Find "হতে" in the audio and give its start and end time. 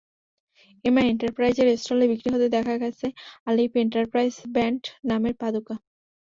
2.33-2.47